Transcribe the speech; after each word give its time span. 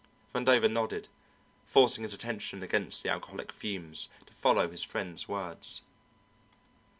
Vandover 0.33 0.67
nodded, 0.67 1.09
forcing 1.63 2.03
his 2.03 2.13
attention 2.15 2.63
against 2.63 3.03
the 3.03 3.09
alcoholic 3.11 3.51
fumes, 3.51 4.09
to 4.25 4.33
follow 4.33 4.67
his 4.67 4.81
friend's 4.83 5.27
words. 5.27 5.83